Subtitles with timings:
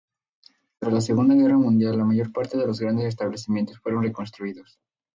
[0.79, 4.79] Tras la Segunda Guerra Mundial, la mayor parte de los grandes establecimientos fueron reconstruidos.